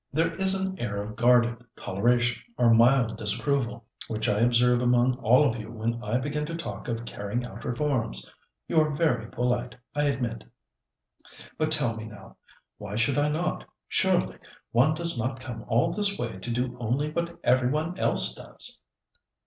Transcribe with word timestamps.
There 0.11 0.31
is 0.31 0.55
an 0.55 0.79
air 0.79 0.99
of 0.99 1.15
guarded 1.15 1.63
toleration, 1.75 2.41
or 2.57 2.73
mild 2.73 3.17
disapproval, 3.17 3.85
which 4.07 4.27
I 4.27 4.39
observe 4.39 4.81
among 4.81 5.13
all 5.19 5.45
of 5.47 5.57
you 5.57 5.71
when 5.71 6.03
I 6.03 6.17
begin 6.17 6.43
to 6.47 6.55
talk 6.55 6.87
of 6.87 7.05
carrying 7.05 7.45
out 7.45 7.63
reforms. 7.63 8.27
You 8.67 8.81
are 8.81 8.95
very 8.95 9.29
polite, 9.29 9.75
I 9.93 10.05
admit; 10.05 10.43
but 11.55 11.69
tell 11.71 11.95
me 11.95 12.05
now, 12.05 12.37
why 12.79 12.95
should 12.95 13.19
I 13.19 13.29
not? 13.29 13.63
Surely 13.87 14.39
one 14.71 14.95
does 14.95 15.19
not 15.19 15.39
come 15.39 15.65
all 15.67 15.91
this 15.91 16.17
way 16.17 16.39
to 16.39 16.49
do 16.49 16.75
only 16.79 17.11
what 17.11 17.39
everyone 17.43 17.95
else 17.99 18.33
does!" 18.33 18.81